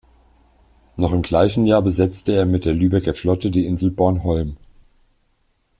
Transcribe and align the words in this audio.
Noch 0.97 1.11
im 1.11 1.21
gleichen 1.21 1.67
Jahr 1.67 1.83
besetzte 1.83 2.31
er 2.33 2.47
mit 2.47 2.65
der 2.65 2.73
Lübecker 2.73 3.13
Flotte 3.13 3.51
die 3.51 3.67
Insel 3.67 3.91
Bornholm. 3.91 4.57